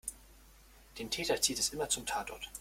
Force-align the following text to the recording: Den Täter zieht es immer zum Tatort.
Den 0.97 1.11
Täter 1.11 1.39
zieht 1.41 1.59
es 1.59 1.69
immer 1.69 1.87
zum 1.87 2.07
Tatort. 2.07 2.49